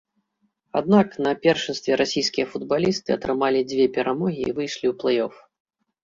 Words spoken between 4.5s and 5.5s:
выйшлі ў плэй-оф.